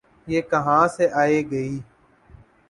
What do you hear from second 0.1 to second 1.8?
یہ کہاں سے آئے گی؟